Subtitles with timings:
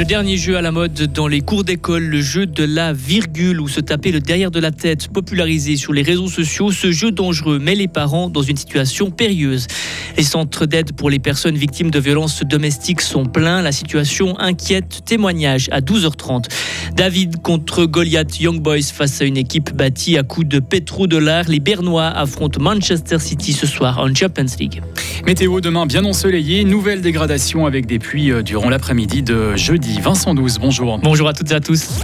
[0.00, 3.60] Le dernier jeu à la mode dans les cours d'école, le jeu de la virgule
[3.60, 7.10] ou se taper le derrière de la tête, popularisé sur les réseaux sociaux, ce jeu
[7.10, 9.66] dangereux met les parents dans une situation périlleuse.
[10.16, 15.02] Les centres d'aide pour les personnes victimes de violences domestiques sont pleins, la situation inquiète,
[15.04, 16.46] témoignage à 12h30.
[16.96, 21.60] David contre Goliath Young Boys face à une équipe bâtie à coups de pétrodollars, les
[21.60, 24.80] Bernois affrontent Manchester City ce soir en Champions League.
[25.26, 30.00] Météo demain bien ensoleillé, nouvelle dégradation avec des pluies euh, durant l'après-midi de jeudi.
[30.00, 30.98] Vincent 12, bonjour.
[30.98, 32.00] Bonjour à toutes et à tous.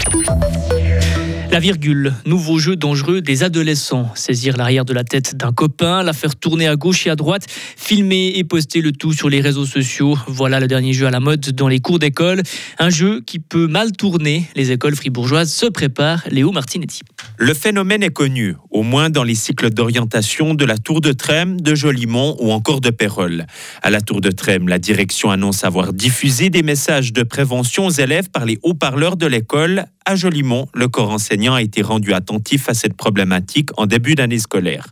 [1.56, 4.10] La virgule, nouveau jeu dangereux des adolescents.
[4.15, 7.46] Saisir l'arrière de la tête d'un copain, la faire tourner à gauche et à droite,
[7.48, 10.19] filmer et poster le tout sur les réseaux sociaux.
[10.27, 12.42] Voilà le dernier jeu à la mode dans les cours d'école.
[12.79, 14.45] Un jeu qui peut mal tourner.
[14.55, 16.24] Les écoles fribourgeoises se préparent.
[16.30, 17.01] Léo Martinetti.
[17.38, 21.59] Le phénomène est connu, au moins dans les cycles d'orientation de la Tour de Trême,
[21.59, 23.46] de Jolimont ou encore de Pérol.
[23.80, 27.91] À la Tour de Trême, la direction annonce avoir diffusé des messages de prévention aux
[27.91, 32.68] élèves par les haut-parleurs de l'école à Jolimont, le corps enseignant a été rendu attentif
[32.68, 34.87] à cette problématique en début d'année scolaire.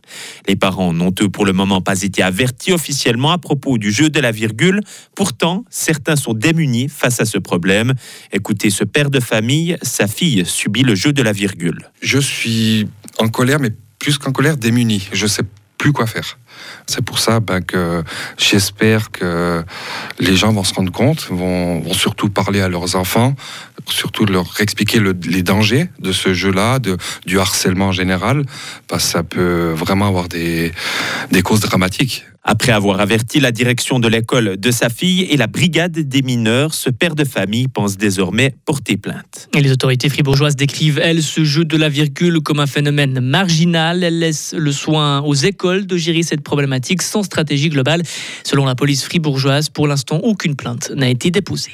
[0.47, 4.09] Les parents n'ont eux pour le moment pas été avertis officiellement à propos du jeu
[4.09, 4.81] de la virgule.
[5.15, 7.93] Pourtant, certains sont démunis face à ce problème.
[8.33, 11.89] Écoutez ce père de famille, sa fille subit le jeu de la virgule.
[12.01, 15.07] Je suis en colère, mais plus qu'en colère, démuni.
[15.13, 15.43] Je sais
[15.77, 16.37] plus quoi faire.
[16.87, 18.03] C'est pour ça ben, que
[18.37, 19.63] j'espère que
[20.19, 23.35] les gens vont se rendre compte, vont surtout parler à leurs enfants,
[23.89, 26.79] surtout leur expliquer les dangers de ce jeu-là,
[27.25, 28.43] du harcèlement en général,
[28.87, 30.71] parce que ça peut vraiment avoir des,
[31.31, 32.23] des causes dramatiques.
[32.47, 36.75] Après avoir averti la direction de l'école de sa fille et la brigade des mineurs,
[36.75, 39.49] ce père de famille pense désormais porter plainte.
[39.55, 44.03] Et les autorités fribourgeoises décrivent, elles, ce jeu de la virgule comme un phénomène marginal.
[44.03, 48.03] Elles laissent le soin aux écoles de gérer cette problématique sans stratégie globale.
[48.43, 51.73] Selon la police fribourgeoise, pour l'instant, aucune plainte n'a été déposée.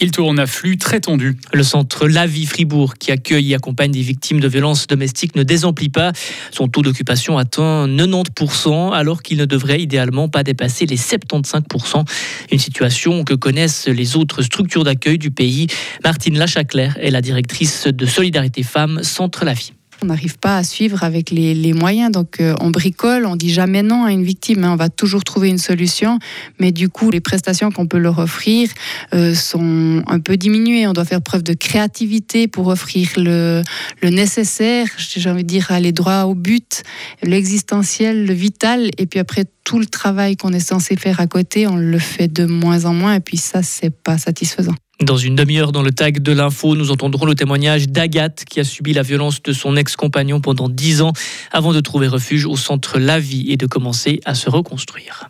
[0.00, 1.36] Il tourne à flux très tendu.
[1.52, 5.42] Le centre La Vie Fribourg, qui accueille et accompagne des victimes de violences domestiques, ne
[5.42, 6.12] désemplit pas.
[6.50, 12.04] Son taux d'occupation atteint 90%, alors qu'il ne devrait idéalement pas dépasser les 75%.
[12.50, 15.66] Une situation que connaissent les autres structures d'accueil du pays.
[16.04, 19.72] Martine Lachacler est la directrice de Solidarité Femmes, Centre La Vie.
[20.02, 22.10] On n'arrive pas à suivre avec les, moyens.
[22.10, 24.64] Donc, euh, on bricole, on dit jamais non à une victime.
[24.64, 24.72] Hein.
[24.72, 26.18] on va toujours trouver une solution.
[26.58, 28.68] Mais du coup, les prestations qu'on peut leur offrir
[29.14, 30.86] euh, sont un peu diminuées.
[30.86, 33.62] On doit faire preuve de créativité pour offrir le,
[34.02, 34.88] nécessaire.
[34.98, 36.82] J'ai envie de dire aller droit au but,
[37.22, 38.90] l'existentiel, le vital.
[38.98, 42.28] Et puis après, tout le travail qu'on est censé faire à côté, on le fait
[42.28, 43.14] de moins en moins.
[43.14, 44.74] Et puis ça, c'est pas satisfaisant.
[45.02, 48.64] Dans une demi-heure dans le tag de l'info, nous entendrons le témoignage d'Agathe qui a
[48.64, 51.12] subi la violence de son ex-compagnon pendant dix ans
[51.50, 55.28] avant de trouver refuge au centre La Vie et de commencer à se reconstruire.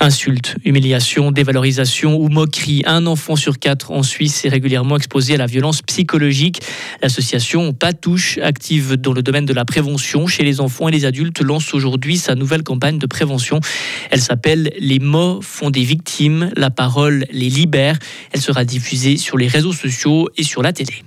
[0.00, 2.82] Insultes, humiliations, dévalorisation ou moqueries.
[2.86, 6.60] Un enfant sur quatre en Suisse est régulièrement exposé à la violence psychologique.
[7.02, 11.40] L'association Patouche, active dans le domaine de la prévention chez les enfants et les adultes,
[11.40, 13.60] lance aujourd'hui sa nouvelle campagne de prévention.
[14.10, 17.98] Elle s'appelle Les mots font des victimes, la parole les libère.
[18.32, 21.02] Elle sera diffusée sur les réseaux sociaux et sur la télé.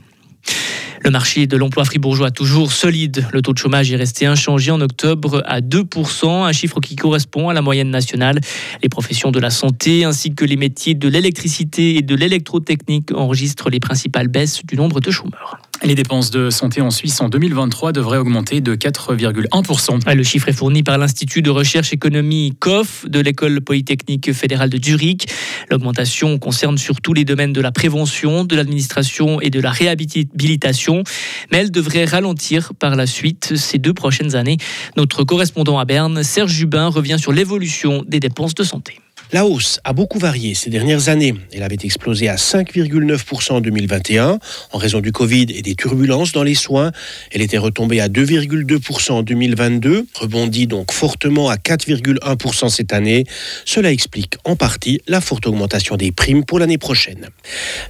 [1.02, 3.26] Le marché de l'emploi fribourgeois toujours solide.
[3.32, 7.50] Le taux de chômage est resté inchangé en octobre à 2%, un chiffre qui correspond
[7.50, 8.40] à la moyenne nationale.
[8.84, 13.70] Les professions de la santé ainsi que les métiers de l'électricité et de l'électrotechnique enregistrent
[13.70, 15.58] les principales baisses du nombre de chômeurs.
[15.82, 20.14] Les dépenses de santé en Suisse en 2023 devraient augmenter de 4,1%.
[20.14, 24.84] Le chiffre est fourni par l'Institut de recherche économie COF de l'École polytechnique fédérale de
[24.84, 25.28] Zurich.
[25.70, 31.04] L'augmentation concerne surtout les domaines de la prévention, de l'administration et de la réhabilitation,
[31.50, 34.58] mais elle devrait ralentir par la suite ces deux prochaines années.
[34.98, 39.00] Notre correspondant à Berne, Serge Jubin, revient sur l'évolution des dépenses de santé.
[39.32, 41.36] La hausse a beaucoup varié ces dernières années.
[41.54, 44.40] Elle avait explosé à 5,9% en 2021
[44.72, 46.92] en raison du Covid et des turbulences dans les soins.
[47.32, 53.24] Elle était retombée à 2,2% en 2022, rebondit donc fortement à 4,1% cette année.
[53.66, 57.28] Cela explique en partie la forte augmentation des primes pour l'année prochaine.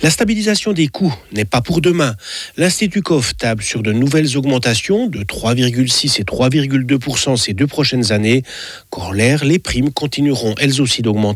[0.02, 2.16] La stabilisation des coûts n'est pas pour demain.
[2.58, 8.44] L'Institut COF table sur de nouvelles augmentations de 3,6 et 3,2% ces deux prochaines années.
[9.14, 11.29] l'air, les primes continueront elles aussi d'augmenter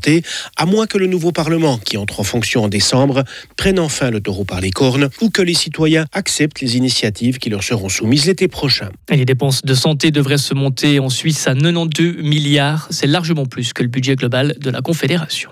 [0.58, 3.24] à moins que le nouveau Parlement, qui entre en fonction en décembre,
[3.58, 7.50] prenne enfin le taureau par les cornes ou que les citoyens acceptent les initiatives qui
[7.50, 8.90] leur seront soumises l'été prochain.
[9.10, 12.88] les dépenses de santé devraient se monter en Suisse à 92 milliards.
[12.90, 15.50] C'est largement plus que le budget global de la Confédération.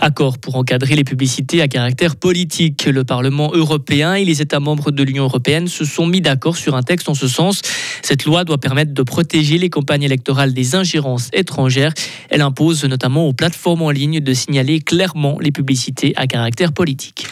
[0.00, 2.86] Accord pour encadrer les publicités à caractère politique.
[2.86, 6.76] Le Parlement européen et les États membres de l'Union européenne se sont mis d'accord sur
[6.76, 7.62] un texte en ce sens.
[8.02, 11.92] Cette loi doit permettre de protéger les campagnes électorales des ingérences étrangères.
[12.30, 17.26] Elle impose notamment aux plateformes en ligne de signaler clairement les publicités à caractère politique.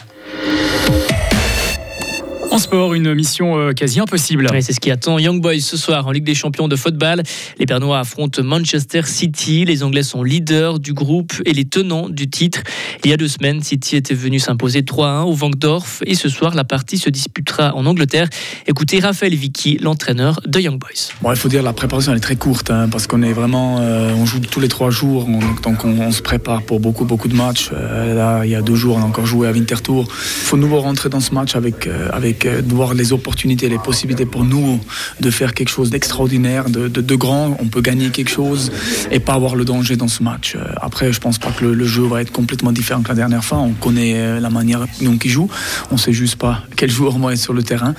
[2.57, 4.49] En sport, une mission euh, quasi impossible.
[4.61, 7.21] c'est ce qui attend Young Boys ce soir en Ligue des Champions de football.
[7.59, 9.63] Les Bernois affrontent Manchester City.
[9.63, 12.63] Les Anglais sont leaders du groupe et les tenants du titre.
[13.03, 16.55] Il y a deux semaines, City était venu s'imposer 3-1 au Vankdorf et ce soir,
[16.55, 18.27] la partie se disputera en Angleterre.
[18.65, 21.13] Écoutez Raphaël Vicky, l'entraîneur de Young Boys.
[21.21, 23.81] Bon, il faut dire la préparation elle est très courte hein, parce qu'on est vraiment,
[23.81, 25.27] euh, on joue tous les trois jours,
[25.61, 27.69] donc on, se prépare pour beaucoup beaucoup de matchs.
[27.71, 30.05] Euh, là, il y a deux jours, on a encore joué à Winterthur.
[30.07, 34.25] Il faut nouveau rentrer dans ce match avec avec de voir les opportunités, les possibilités
[34.25, 34.79] pour nous
[35.19, 37.57] de faire quelque chose d'extraordinaire, de, de, grand.
[37.59, 38.71] On peut gagner quelque chose
[39.11, 40.55] et pas avoir le danger dans ce match.
[40.55, 43.43] Euh, après, je pense pas que le, jeu va être complètement différent que la dernière
[43.43, 43.59] fois.
[43.59, 45.49] On connaît euh, la manière dont ils jouent.
[45.91, 47.93] On sait juste pas quel joueur va être sur le terrain.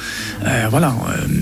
[0.45, 0.95] Euh, voilà,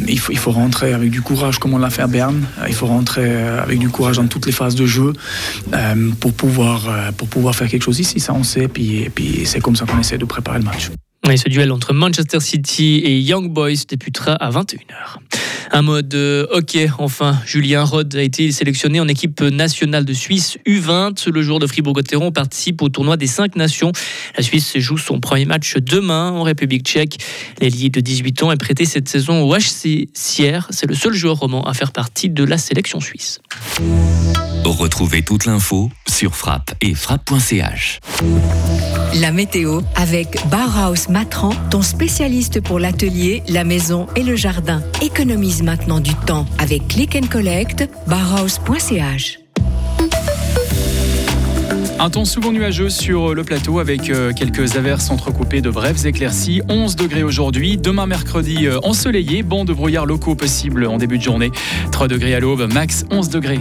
[0.09, 2.45] il, faut, il faut rentrer avec du courage comme on l'a fait à Berne.
[2.69, 5.13] Il faut rentrer avec du courage dans toutes les phases de jeu
[6.21, 8.21] pour pouvoir, pour pouvoir faire quelque chose ici.
[8.21, 8.69] Ça, on sait.
[8.69, 10.91] Puis, puis c'est comme ça qu'on essaie de préparer le match.
[11.31, 15.19] Et ce duel entre Manchester City et Young Boys débutera à 21h.
[15.77, 16.15] Un mode
[16.53, 21.31] hockey, enfin, Julien Rod a été sélectionné en équipe nationale de Suisse U20.
[21.31, 23.93] Le jour de Fribourg-Gotteron participe au tournoi des cinq nations.
[24.39, 27.19] La Suisse joue son premier match demain en République tchèque.
[27.61, 30.67] L'ailier de 18 ans est prêté cette saison au HC Sierre.
[30.71, 33.43] C'est le seul joueur roman à faire partie de la sélection suisse.
[34.65, 38.01] Retrouvez toute l'info sur frappe et frappe.ch.
[39.21, 44.83] La météo avec Bauhaus Matran, ton spécialiste pour l'atelier, la maison et le jardin.
[45.03, 49.41] Économise maintenant du temps avec Click and Collect, bauhaus.ch.
[51.99, 56.63] Un temps souvent nuageux sur le plateau avec euh, quelques averses entrecoupées de brèves éclaircies.
[56.69, 57.79] 11 degrés aujourd'hui.
[57.79, 59.43] Demain mercredi euh, ensoleillé.
[59.43, 61.51] Banc de brouillard locaux possible en début de journée.
[61.91, 62.73] 3 degrés à l'aube.
[62.73, 63.61] Max 11 degrés.